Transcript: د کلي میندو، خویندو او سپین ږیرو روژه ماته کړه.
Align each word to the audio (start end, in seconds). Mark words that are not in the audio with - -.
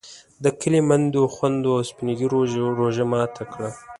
د 0.43 0.45
کلي 0.59 0.81
میندو، 0.87 1.21
خویندو 1.33 1.69
او 1.77 1.83
سپین 1.89 2.09
ږیرو 2.19 2.39
روژه 2.79 3.05
ماته 3.11 3.43
کړه. 3.51 3.69